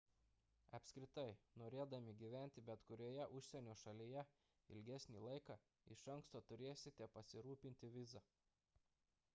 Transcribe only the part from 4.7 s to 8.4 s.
ilgesnį laiką iš anksto turėsite pasirūpinti viza